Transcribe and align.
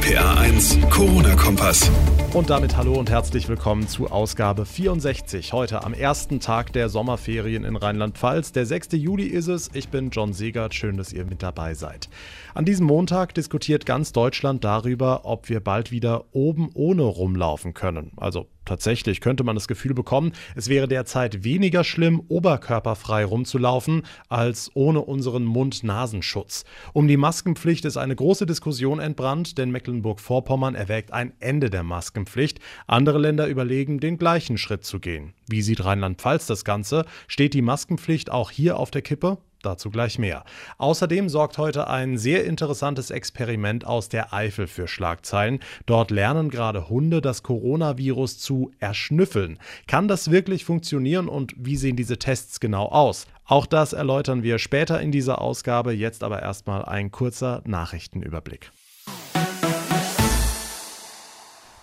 RPA 0.00 0.40
1, 0.40 0.78
Corona-Kompass. 0.88 1.90
Und 2.32 2.48
damit 2.48 2.76
hallo 2.76 2.94
und 2.94 3.10
herzlich 3.10 3.48
willkommen 3.48 3.86
zu 3.86 4.10
Ausgabe 4.10 4.64
64. 4.64 5.52
Heute 5.52 5.84
am 5.84 5.92
ersten 5.92 6.40
Tag 6.40 6.72
der 6.72 6.88
Sommerferien 6.88 7.64
in 7.64 7.76
Rheinland-Pfalz. 7.76 8.52
Der 8.52 8.64
6. 8.64 8.92
Juli 8.92 9.26
ist 9.26 9.48
es. 9.48 9.68
Ich 9.74 9.90
bin 9.90 10.08
John 10.08 10.32
Segert. 10.32 10.74
Schön, 10.74 10.96
dass 10.96 11.12
ihr 11.12 11.26
mit 11.26 11.42
dabei 11.42 11.74
seid. 11.74 12.08
An 12.54 12.64
diesem 12.64 12.86
Montag 12.86 13.34
diskutiert 13.34 13.84
ganz 13.84 14.12
Deutschland 14.12 14.64
darüber, 14.64 15.24
ob 15.24 15.50
wir 15.50 15.60
bald 15.60 15.90
wieder 15.90 16.24
oben 16.32 16.70
ohne 16.72 17.02
rumlaufen 17.02 17.74
können. 17.74 18.12
Also 18.16 18.46
Tatsächlich 18.70 19.20
könnte 19.20 19.42
man 19.42 19.56
das 19.56 19.66
Gefühl 19.66 19.94
bekommen, 19.94 20.30
es 20.54 20.68
wäre 20.68 20.86
derzeit 20.86 21.42
weniger 21.42 21.82
schlimm, 21.82 22.22
oberkörperfrei 22.28 23.24
rumzulaufen, 23.24 24.02
als 24.28 24.70
ohne 24.74 25.00
unseren 25.00 25.42
Mund-Nasenschutz. 25.42 26.64
Um 26.92 27.08
die 27.08 27.16
Maskenpflicht 27.16 27.84
ist 27.84 27.96
eine 27.96 28.14
große 28.14 28.46
Diskussion 28.46 29.00
entbrannt, 29.00 29.58
denn 29.58 29.72
Mecklenburg-Vorpommern 29.72 30.76
erwägt 30.76 31.12
ein 31.12 31.32
Ende 31.40 31.68
der 31.68 31.82
Maskenpflicht. 31.82 32.60
Andere 32.86 33.18
Länder 33.18 33.48
überlegen, 33.48 33.98
den 33.98 34.18
gleichen 34.18 34.56
Schritt 34.56 34.84
zu 34.84 35.00
gehen. 35.00 35.34
Wie 35.48 35.62
sieht 35.62 35.84
Rheinland-Pfalz 35.84 36.46
das 36.46 36.64
Ganze? 36.64 37.06
Steht 37.26 37.54
die 37.54 37.62
Maskenpflicht 37.62 38.30
auch 38.30 38.52
hier 38.52 38.78
auf 38.78 38.92
der 38.92 39.02
Kippe? 39.02 39.38
Dazu 39.62 39.90
gleich 39.90 40.18
mehr. 40.18 40.44
Außerdem 40.78 41.28
sorgt 41.28 41.58
heute 41.58 41.88
ein 41.88 42.16
sehr 42.16 42.44
interessantes 42.44 43.10
Experiment 43.10 43.86
aus 43.86 44.08
der 44.08 44.32
Eifel 44.32 44.66
für 44.66 44.88
Schlagzeilen. 44.88 45.60
Dort 45.84 46.10
lernen 46.10 46.48
gerade 46.48 46.88
Hunde 46.88 47.20
das 47.20 47.42
Coronavirus 47.42 48.38
zu 48.38 48.70
erschnüffeln. 48.78 49.58
Kann 49.86 50.08
das 50.08 50.30
wirklich 50.30 50.64
funktionieren 50.64 51.28
und 51.28 51.52
wie 51.58 51.76
sehen 51.76 51.96
diese 51.96 52.18
Tests 52.18 52.60
genau 52.60 52.86
aus? 52.86 53.26
Auch 53.44 53.66
das 53.66 53.92
erläutern 53.92 54.42
wir 54.42 54.58
später 54.58 55.00
in 55.00 55.12
dieser 55.12 55.40
Ausgabe. 55.40 55.92
Jetzt 55.92 56.22
aber 56.22 56.40
erstmal 56.40 56.84
ein 56.84 57.10
kurzer 57.10 57.62
Nachrichtenüberblick. 57.66 58.70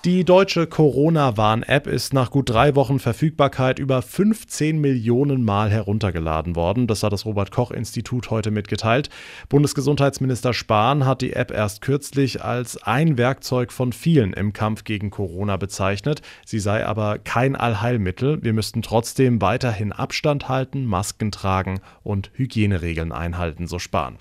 Die 0.08 0.24
deutsche 0.24 0.68
Corona-Warn-App 0.68 1.86
ist 1.86 2.14
nach 2.14 2.32
gut 2.32 2.50
drei 2.50 2.76
Wochen 2.76 2.98
Verfügbarkeit 2.98 3.78
über 3.78 4.02
15 4.02 4.80
Millionen 4.80 5.44
Mal 5.44 5.70
heruntergeladen 5.70 6.56
worden. 6.56 6.88
Das 6.88 7.04
hat 7.04 7.12
das 7.12 7.26
Robert-Koch-Institut 7.26 8.32
heute 8.32 8.50
mitgeteilt. 8.50 9.10
Bundesgesundheitsminister 9.50 10.54
Spahn 10.54 11.06
hat 11.06 11.22
die 11.22 11.34
App 11.34 11.52
erst 11.52 11.82
kürzlich 11.82 12.42
als 12.42 12.82
ein 12.82 13.18
Werkzeug 13.18 13.74
von 13.74 13.92
vielen 13.92 14.32
im 14.32 14.54
Kampf 14.54 14.86
gegen 14.86 15.10
Corona 15.10 15.58
bezeichnet. 15.58 16.22
Sie 16.46 16.60
sei 16.60 16.86
aber 16.86 17.18
kein 17.18 17.58
Allheilmittel. 17.58 18.42
Wir 18.42 18.54
müssten 18.54 18.84
trotzdem 18.84 19.42
weiterhin 19.42 19.92
Abstand 19.92 20.48
halten, 20.48 20.86
Masken 20.86 21.34
tragen 21.34 21.82
und 22.04 22.32
Hygieneregeln 22.36 23.12
einhalten, 23.12 23.68
so 23.68 23.78
Spahn. 23.78 24.16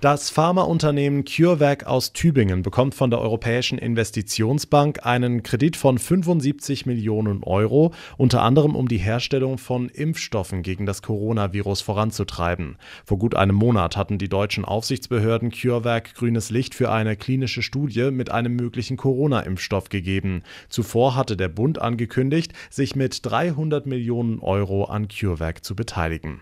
Das 0.00 0.30
Pharmaunternehmen 0.30 1.26
CureVac 1.26 1.84
aus 1.84 2.14
Tübingen 2.14 2.62
bekommt 2.62 2.94
von 2.94 3.10
der 3.10 3.20
Europäischen 3.20 3.76
Investitionsbank 3.76 5.04
einen 5.04 5.42
Kredit 5.42 5.76
von 5.76 5.98
75 5.98 6.86
Millionen 6.86 7.44
Euro, 7.44 7.92
unter 8.16 8.40
anderem 8.40 8.76
um 8.76 8.88
die 8.88 8.96
Herstellung 8.96 9.58
von 9.58 9.90
Impfstoffen 9.90 10.62
gegen 10.62 10.86
das 10.86 11.02
Coronavirus 11.02 11.82
voranzutreiben. 11.82 12.78
Vor 13.04 13.18
gut 13.18 13.34
einem 13.34 13.56
Monat 13.56 13.98
hatten 13.98 14.16
die 14.16 14.30
deutschen 14.30 14.64
Aufsichtsbehörden 14.64 15.50
CureVac 15.50 16.14
grünes 16.14 16.48
Licht 16.48 16.74
für 16.74 16.90
eine 16.90 17.14
klinische 17.16 17.60
Studie 17.60 18.10
mit 18.10 18.30
einem 18.30 18.56
möglichen 18.56 18.96
Corona-Impfstoff 18.96 19.90
gegeben. 19.90 20.44
Zuvor 20.70 21.14
hatte 21.14 21.36
der 21.36 21.48
Bund 21.48 21.78
angekündigt, 21.78 22.54
sich 22.70 22.96
mit 22.96 23.20
300 23.26 23.84
Millionen 23.84 24.38
Euro 24.38 24.84
an 24.84 25.08
CureVac 25.08 25.62
zu 25.62 25.76
beteiligen. 25.76 26.40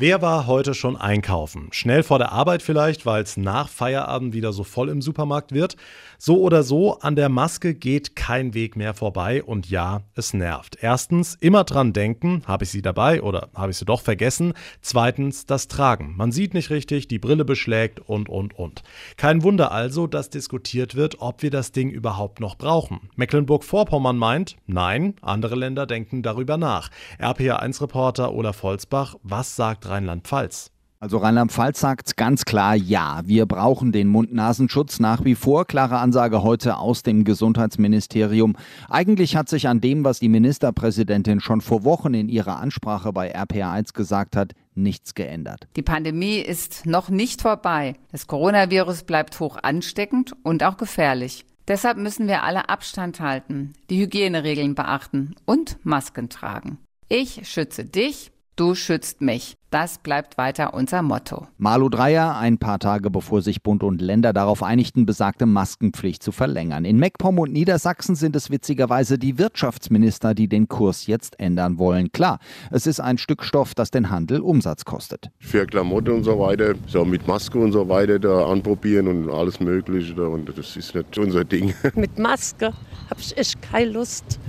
Wer 0.00 0.22
war 0.22 0.46
heute 0.46 0.72
schon 0.72 0.96
einkaufen? 0.96 1.68
Schnell 1.72 2.02
vor 2.02 2.16
der 2.16 2.32
Arbeit 2.32 2.62
vielleicht, 2.62 3.04
weil 3.04 3.22
es 3.22 3.36
nach 3.36 3.68
Feierabend 3.68 4.32
wieder 4.32 4.54
so 4.54 4.64
voll 4.64 4.88
im 4.88 5.02
Supermarkt 5.02 5.52
wird? 5.52 5.76
So 6.16 6.40
oder 6.40 6.62
so, 6.62 6.98
an 7.00 7.16
der 7.16 7.28
Maske 7.28 7.74
geht 7.74 8.16
kein 8.16 8.54
Weg 8.54 8.76
mehr 8.76 8.94
vorbei 8.94 9.42
und 9.42 9.68
ja, 9.68 10.00
es 10.14 10.32
nervt. 10.32 10.78
Erstens, 10.80 11.34
immer 11.34 11.64
dran 11.64 11.92
denken, 11.92 12.42
habe 12.46 12.64
ich 12.64 12.70
sie 12.70 12.80
dabei 12.80 13.20
oder 13.20 13.50
habe 13.54 13.72
ich 13.72 13.76
sie 13.76 13.84
doch 13.84 14.00
vergessen? 14.00 14.54
Zweitens, 14.80 15.44
das 15.44 15.68
Tragen. 15.68 16.16
Man 16.16 16.32
sieht 16.32 16.54
nicht 16.54 16.70
richtig, 16.70 17.06
die 17.06 17.18
Brille 17.18 17.44
beschlägt 17.44 18.00
und, 18.00 18.30
und, 18.30 18.58
und. 18.58 18.82
Kein 19.18 19.42
Wunder 19.42 19.70
also, 19.70 20.06
dass 20.06 20.30
diskutiert 20.30 20.94
wird, 20.94 21.20
ob 21.20 21.42
wir 21.42 21.50
das 21.50 21.72
Ding 21.72 21.90
überhaupt 21.90 22.40
noch 22.40 22.56
brauchen. 22.56 23.10
Mecklenburg-Vorpommern 23.16 24.16
meint, 24.16 24.56
nein, 24.66 25.12
andere 25.20 25.56
Länder 25.56 25.84
denken 25.84 26.22
darüber 26.22 26.56
nach. 26.56 26.88
RPA1-Reporter 27.18 28.32
Olaf 28.32 28.62
Holzbach, 28.62 29.16
was 29.22 29.56
sagt 29.56 29.89
Rheinland-Pfalz. 29.90 30.70
Also 31.02 31.16
Rheinland-Pfalz 31.16 31.80
sagt 31.80 32.18
ganz 32.18 32.44
klar, 32.44 32.74
ja, 32.74 33.22
wir 33.24 33.46
brauchen 33.46 33.90
den 33.90 34.08
Mund-Nasenschutz 34.08 35.00
nach 35.00 35.24
wie 35.24 35.34
vor. 35.34 35.64
Klare 35.64 35.96
Ansage 35.96 36.42
heute 36.42 36.76
aus 36.76 37.02
dem 37.02 37.24
Gesundheitsministerium. 37.24 38.54
Eigentlich 38.90 39.34
hat 39.34 39.48
sich 39.48 39.66
an 39.66 39.80
dem, 39.80 40.04
was 40.04 40.20
die 40.20 40.28
Ministerpräsidentin 40.28 41.40
schon 41.40 41.62
vor 41.62 41.84
Wochen 41.84 42.12
in 42.12 42.28
ihrer 42.28 42.58
Ansprache 42.58 43.14
bei 43.14 43.34
RPA1 43.34 43.94
gesagt 43.94 44.36
hat, 44.36 44.52
nichts 44.74 45.14
geändert. 45.14 45.68
Die 45.74 45.82
Pandemie 45.82 46.36
ist 46.36 46.84
noch 46.84 47.08
nicht 47.08 47.40
vorbei. 47.40 47.94
Das 48.12 48.26
Coronavirus 48.26 49.04
bleibt 49.04 49.40
hoch 49.40 49.56
ansteckend 49.62 50.34
und 50.42 50.62
auch 50.62 50.76
gefährlich. 50.76 51.46
Deshalb 51.66 51.96
müssen 51.96 52.28
wir 52.28 52.42
alle 52.42 52.68
Abstand 52.68 53.20
halten, 53.20 53.72
die 53.88 54.02
Hygieneregeln 54.02 54.74
beachten 54.74 55.34
und 55.46 55.78
Masken 55.82 56.28
tragen. 56.28 56.76
Ich 57.08 57.48
schütze 57.48 57.86
dich, 57.86 58.32
du 58.56 58.74
schützt 58.74 59.20
mich. 59.20 59.56
Das 59.70 59.98
bleibt 59.98 60.36
weiter 60.36 60.74
unser 60.74 61.00
Motto. 61.00 61.46
Malu 61.56 61.88
Dreyer, 61.88 62.36
ein 62.36 62.58
paar 62.58 62.80
Tage 62.80 63.08
bevor 63.08 63.40
sich 63.40 63.62
Bund 63.62 63.84
und 63.84 64.00
Länder 64.00 64.32
darauf 64.32 64.64
einigten, 64.64 65.06
besagte 65.06 65.46
Maskenpflicht 65.46 66.24
zu 66.24 66.32
verlängern. 66.32 66.84
In 66.84 66.98
Meckpomm 66.98 67.38
und 67.38 67.52
Niedersachsen 67.52 68.16
sind 68.16 68.34
es 68.34 68.50
witzigerweise 68.50 69.16
die 69.16 69.38
Wirtschaftsminister, 69.38 70.34
die 70.34 70.48
den 70.48 70.66
Kurs 70.66 71.06
jetzt 71.06 71.38
ändern 71.38 71.78
wollen. 71.78 72.10
Klar, 72.10 72.40
es 72.72 72.88
ist 72.88 72.98
ein 72.98 73.18
Stück 73.18 73.44
Stoff, 73.44 73.76
das 73.76 73.92
den 73.92 74.10
Handel 74.10 74.40
Umsatz 74.40 74.84
kostet. 74.84 75.30
Für 75.38 75.66
Klamotten 75.66 76.14
und 76.14 76.24
so 76.24 76.38
weiter, 76.40 76.74
so 76.88 77.04
mit 77.04 77.28
Maske 77.28 77.58
und 77.60 77.70
so 77.70 77.88
weiter 77.88 78.18
da 78.18 78.46
anprobieren 78.46 79.06
und 79.06 79.30
alles 79.30 79.60
Mögliche. 79.60 80.28
Und 80.28 80.48
das 80.58 80.76
ist 80.76 80.94
nicht 80.96 81.16
unser 81.16 81.44
Ding. 81.44 81.74
Mit 81.94 82.18
Maske 82.18 82.72
habe 83.08 83.20
ich 83.20 83.36
echt 83.36 83.62
keine 83.62 83.90
Lust 83.92 84.40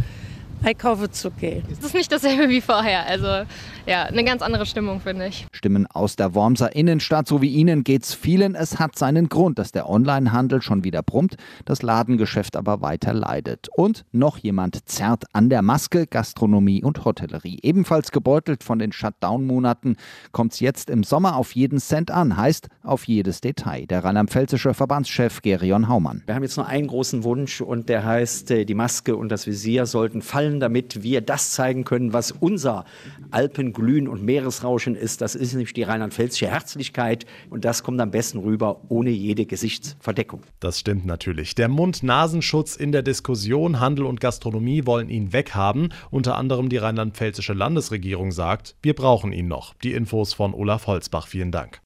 einkaufen 0.64 1.12
zu 1.12 1.32
gehen. 1.32 1.64
Es 1.72 1.80
ist 1.80 1.94
nicht 1.94 2.12
dasselbe 2.12 2.50
wie 2.50 2.62
vorher. 2.62 3.06
Also 3.08 3.46
ja, 3.88 4.04
eine 4.04 4.24
ganz 4.24 4.42
andere 4.42 4.66
Stimmung, 4.66 5.02
finde 5.02 5.28
ich. 5.28 5.48
Stimmen 5.52 5.88
aus 5.88 6.16
der 6.16 6.36
Wormser 6.36 6.76
Innenstadt, 6.76 7.28
so 7.28 7.42
wie 7.42 7.50
Ihnen 7.50 7.84
geht's 7.84 8.14
vielen. 8.14 8.56
Es 8.56 8.80
hat 8.80 8.98
seinen 8.98 9.30
Grund, 9.30 9.58
dass 9.58 9.72
der 9.72 9.90
Onlinehandel 9.90 10.62
schon 10.62 10.84
wieder 10.84 11.02
brummt, 11.02 11.36
das 11.66 11.82
Ladengeschäft 11.82 12.56
aber 12.56 12.82
weiter 12.82 13.14
leidet. 13.14 13.70
Und 13.76 14.06
noch 14.12 14.38
jemand 14.38 14.88
zerrt 14.88 15.26
an 15.34 15.50
der 15.50 15.62
Maske, 15.62 16.06
Gastronomie 16.06 16.84
und 16.84 17.06
Hotellerie. 17.06 17.60
Ebenfalls 17.64 18.12
gebeutelt 18.12 18.64
von 18.64 18.80
den 18.80 18.92
Shutdown-Monaten 18.92 19.96
kommt's 20.32 20.60
jetzt 20.60 20.90
im 20.90 21.04
Sommer 21.04 21.36
auf 21.36 21.54
jeden 21.56 21.80
Cent 21.80 22.12
an, 22.12 22.38
heißt 22.38 22.68
auf 22.84 23.06
jedes 23.06 23.42
Detail. 23.42 23.88
Der 23.88 24.04
rheinland-pfälzische 24.04 24.74
Verbandschef 24.74 25.42
Gerion 25.42 25.88
Haumann. 25.88 26.24
Wir 26.26 26.36
haben 26.36 26.44
jetzt 26.44 26.58
nur 26.58 26.68
einen 26.68 26.88
großen 26.88 27.24
Wunsch 27.24 27.62
und 27.62 27.90
der 27.90 28.06
heißt, 28.06 28.52
äh, 28.52 28.66
die 28.66 28.76
Maske 28.76 29.16
und 29.16 29.30
das 29.30 29.48
Visier 29.48 29.86
sollten 29.86 30.22
fallen, 30.22 30.51
damit 30.60 31.04
wir 31.04 31.22
das 31.22 31.52
zeigen 31.52 31.84
können, 31.84 32.14
was 32.14 32.32
unser 32.32 32.86
Alpen 33.32 33.74
Glühen 33.74 34.08
und 34.08 34.24
Meeresrauschen 34.24 34.96
ist. 34.96 35.22
Das 35.22 35.36
ist 35.36 35.54
nämlich 35.54 35.74
die 35.74 35.84
rheinland-pfälzische 35.84 36.48
Herzlichkeit 36.48 37.26
und 37.50 37.66
das 37.66 37.84
kommt 37.84 38.02
am 38.02 38.12
besten 38.12 38.40
rüber 38.40 38.82
ohne 38.90 39.10
jede 39.10 39.46
Gesichtsverdeckung. 39.46 40.42
Das 40.60 40.80
stimmt 40.80 41.06
natürlich. 41.06 41.56
Der 41.56 41.70
Mund-Nasenschutz 41.70 42.76
in 42.76 42.92
der 42.92 43.04
Diskussion, 43.04 43.80
Handel 43.80 44.06
und 44.06 44.20
Gastronomie 44.20 44.86
wollen 44.86 45.10
ihn 45.10 45.34
weghaben. 45.34 45.94
Unter 46.10 46.36
anderem 46.38 46.70
die 46.70 46.78
rheinland-pfälzische 46.78 47.54
Landesregierung 47.54 48.32
sagt, 48.32 48.76
wir 48.82 48.94
brauchen 48.94 49.32
ihn 49.32 49.48
noch. 49.48 49.74
Die 49.76 49.94
Infos 49.94 50.34
von 50.34 50.54
Olaf 50.54 50.88
Holzbach. 50.88 51.28
Vielen 51.28 51.52
Dank. 51.52 51.82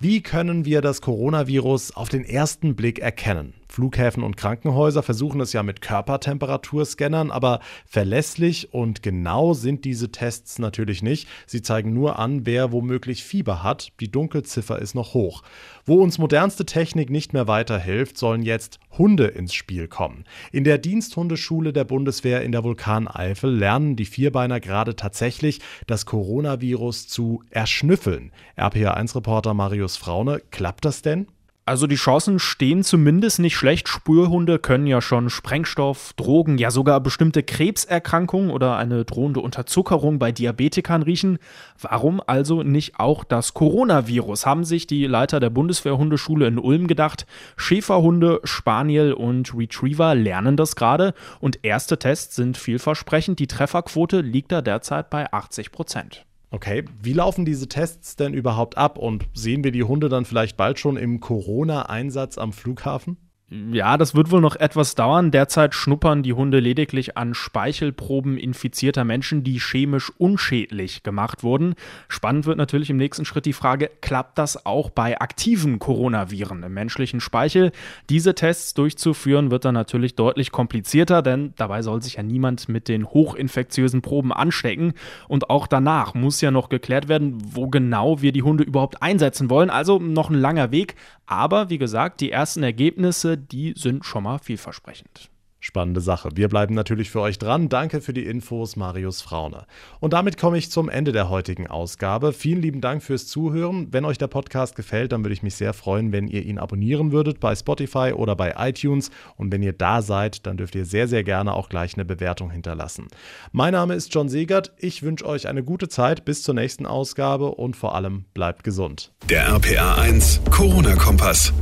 Wie 0.00 0.22
können 0.22 0.64
wir 0.64 0.80
das 0.80 1.00
Coronavirus 1.00 1.96
auf 1.96 2.08
den 2.08 2.24
ersten 2.24 2.76
Blick 2.76 3.00
erkennen? 3.00 3.57
Flughäfen 3.78 4.24
und 4.24 4.36
Krankenhäuser 4.36 5.04
versuchen 5.04 5.40
es 5.40 5.52
ja 5.52 5.62
mit 5.62 5.80
Körpertemperaturscannern, 5.82 7.30
aber 7.30 7.60
verlässlich 7.86 8.74
und 8.74 9.04
genau 9.04 9.54
sind 9.54 9.84
diese 9.84 10.10
Tests 10.10 10.58
natürlich 10.58 11.00
nicht. 11.00 11.28
Sie 11.46 11.62
zeigen 11.62 11.94
nur 11.94 12.18
an, 12.18 12.44
wer 12.44 12.72
womöglich 12.72 13.22
Fieber 13.22 13.62
hat. 13.62 13.92
Die 14.00 14.10
Dunkelziffer 14.10 14.80
ist 14.80 14.96
noch 14.96 15.14
hoch. 15.14 15.44
Wo 15.86 16.02
uns 16.02 16.18
modernste 16.18 16.66
Technik 16.66 17.08
nicht 17.08 17.32
mehr 17.32 17.46
weiterhilft, 17.46 18.18
sollen 18.18 18.42
jetzt 18.42 18.80
Hunde 18.98 19.26
ins 19.26 19.54
Spiel 19.54 19.86
kommen. 19.86 20.24
In 20.50 20.64
der 20.64 20.78
Diensthundeschule 20.78 21.72
der 21.72 21.84
Bundeswehr 21.84 22.42
in 22.42 22.50
der 22.50 22.64
Vulkaneifel 22.64 23.56
lernen 23.56 23.94
die 23.94 24.06
Vierbeiner 24.06 24.58
gerade 24.58 24.96
tatsächlich, 24.96 25.60
das 25.86 26.04
Coronavirus 26.04 27.06
zu 27.06 27.44
erschnüffeln. 27.50 28.32
RPA1-Reporter 28.56 29.54
Marius 29.54 29.96
Fraune, 29.96 30.42
klappt 30.50 30.84
das 30.84 31.02
denn? 31.02 31.28
Also 31.68 31.86
die 31.86 31.96
Chancen 31.96 32.38
stehen 32.38 32.82
zumindest 32.82 33.40
nicht 33.40 33.54
schlecht. 33.54 33.90
Spürhunde 33.90 34.58
können 34.58 34.86
ja 34.86 35.02
schon 35.02 35.28
Sprengstoff, 35.28 36.14
Drogen, 36.14 36.56
ja 36.56 36.70
sogar 36.70 36.98
bestimmte 36.98 37.42
Krebserkrankungen 37.42 38.48
oder 38.48 38.78
eine 38.78 39.04
drohende 39.04 39.40
Unterzuckerung 39.40 40.18
bei 40.18 40.32
Diabetikern 40.32 41.02
riechen. 41.02 41.38
Warum 41.78 42.22
also 42.26 42.62
nicht 42.62 42.98
auch 42.98 43.22
das 43.22 43.52
Coronavirus? 43.52 44.46
Haben 44.46 44.64
sich 44.64 44.86
die 44.86 45.06
Leiter 45.06 45.40
der 45.40 45.50
Bundeswehrhundeschule 45.50 46.46
in 46.46 46.58
Ulm 46.58 46.86
gedacht. 46.86 47.26
Schäferhunde, 47.58 48.40
Spaniel 48.44 49.12
und 49.12 49.54
Retriever 49.54 50.14
lernen 50.14 50.56
das 50.56 50.74
gerade 50.74 51.12
und 51.38 51.58
erste 51.64 51.98
Tests 51.98 52.34
sind 52.34 52.56
vielversprechend. 52.56 53.40
Die 53.40 53.46
Trefferquote 53.46 54.22
liegt 54.22 54.52
da 54.52 54.62
derzeit 54.62 55.10
bei 55.10 55.30
80 55.30 55.70
Prozent. 55.70 56.24
Okay, 56.50 56.84
wie 57.02 57.12
laufen 57.12 57.44
diese 57.44 57.68
Tests 57.68 58.16
denn 58.16 58.32
überhaupt 58.32 58.78
ab 58.78 58.96
und 58.96 59.28
sehen 59.34 59.64
wir 59.64 59.70
die 59.70 59.84
Hunde 59.84 60.08
dann 60.08 60.24
vielleicht 60.24 60.56
bald 60.56 60.78
schon 60.78 60.96
im 60.96 61.20
Corona-Einsatz 61.20 62.38
am 62.38 62.54
Flughafen? 62.54 63.27
Ja, 63.50 63.96
das 63.96 64.14
wird 64.14 64.30
wohl 64.30 64.42
noch 64.42 64.56
etwas 64.56 64.94
dauern. 64.94 65.30
Derzeit 65.30 65.74
schnuppern 65.74 66.22
die 66.22 66.34
Hunde 66.34 66.60
lediglich 66.60 67.16
an 67.16 67.32
Speichelproben 67.32 68.36
infizierter 68.36 69.04
Menschen, 69.04 69.42
die 69.42 69.58
chemisch 69.58 70.12
unschädlich 70.18 71.02
gemacht 71.02 71.42
wurden. 71.42 71.74
Spannend 72.08 72.44
wird 72.44 72.58
natürlich 72.58 72.90
im 72.90 72.98
nächsten 72.98 73.24
Schritt 73.24 73.46
die 73.46 73.54
Frage, 73.54 73.90
klappt 74.02 74.36
das 74.36 74.66
auch 74.66 74.90
bei 74.90 75.18
aktiven 75.18 75.78
Coronaviren 75.78 76.62
im 76.62 76.74
menschlichen 76.74 77.22
Speichel? 77.22 77.72
Diese 78.10 78.34
Tests 78.34 78.74
durchzuführen 78.74 79.50
wird 79.50 79.64
dann 79.64 79.72
natürlich 79.72 80.14
deutlich 80.14 80.52
komplizierter, 80.52 81.22
denn 81.22 81.54
dabei 81.56 81.80
soll 81.80 82.02
sich 82.02 82.14
ja 82.16 82.22
niemand 82.22 82.68
mit 82.68 82.86
den 82.86 83.06
hochinfektiösen 83.06 84.02
Proben 84.02 84.30
anstecken. 84.30 84.92
Und 85.26 85.48
auch 85.48 85.66
danach 85.66 86.12
muss 86.12 86.42
ja 86.42 86.50
noch 86.50 86.68
geklärt 86.68 87.08
werden, 87.08 87.38
wo 87.42 87.68
genau 87.68 88.20
wir 88.20 88.32
die 88.32 88.42
Hunde 88.42 88.64
überhaupt 88.64 89.00
einsetzen 89.00 89.48
wollen. 89.48 89.70
Also 89.70 89.98
noch 89.98 90.28
ein 90.28 90.38
langer 90.38 90.70
Weg. 90.70 90.96
Aber 91.24 91.68
wie 91.68 91.78
gesagt, 91.78 92.20
die 92.22 92.30
ersten 92.30 92.62
Ergebnisse, 92.62 93.37
die 93.38 93.74
sind 93.76 94.04
schon 94.04 94.24
mal 94.24 94.38
vielversprechend. 94.38 95.30
Spannende 95.60 96.00
Sache. 96.00 96.30
Wir 96.34 96.48
bleiben 96.48 96.74
natürlich 96.74 97.10
für 97.10 97.20
euch 97.20 97.38
dran. 97.38 97.68
Danke 97.68 98.00
für 98.00 98.12
die 98.12 98.26
Infos, 98.26 98.76
Marius 98.76 99.22
Fraune. 99.22 99.66
Und 99.98 100.12
damit 100.12 100.38
komme 100.38 100.56
ich 100.56 100.70
zum 100.70 100.88
Ende 100.88 101.10
der 101.10 101.30
heutigen 101.30 101.66
Ausgabe. 101.66 102.32
Vielen 102.32 102.62
lieben 102.62 102.80
Dank 102.80 103.02
fürs 103.02 103.26
Zuhören. 103.26 103.88
Wenn 103.90 104.04
euch 104.04 104.18
der 104.18 104.28
Podcast 104.28 104.76
gefällt, 104.76 105.10
dann 105.10 105.24
würde 105.24 105.32
ich 105.32 105.42
mich 105.42 105.56
sehr 105.56 105.72
freuen, 105.72 106.12
wenn 106.12 106.28
ihr 106.28 106.44
ihn 106.44 106.58
abonnieren 106.58 107.10
würdet 107.10 107.40
bei 107.40 107.56
Spotify 107.56 108.12
oder 108.14 108.36
bei 108.36 108.54
iTunes. 108.56 109.10
Und 109.36 109.50
wenn 109.50 109.64
ihr 109.64 109.72
da 109.72 110.00
seid, 110.00 110.46
dann 110.46 110.58
dürft 110.58 110.76
ihr 110.76 110.84
sehr, 110.84 111.08
sehr 111.08 111.24
gerne 111.24 111.54
auch 111.54 111.68
gleich 111.68 111.94
eine 111.94 112.04
Bewertung 112.04 112.50
hinterlassen. 112.50 113.08
Mein 113.50 113.72
Name 113.72 113.94
ist 113.94 114.14
John 114.14 114.28
Segert. 114.28 114.72
Ich 114.78 115.02
wünsche 115.02 115.26
euch 115.26 115.48
eine 115.48 115.64
gute 115.64 115.88
Zeit 115.88 116.24
bis 116.24 116.44
zur 116.44 116.54
nächsten 116.54 116.86
Ausgabe 116.86 117.50
und 117.56 117.74
vor 117.74 117.96
allem 117.96 118.26
bleibt 118.32 118.62
gesund. 118.62 119.10
Der 119.28 119.48
RPA 119.48 119.96
1 119.96 120.40
Corona-Kompass. 120.52 121.52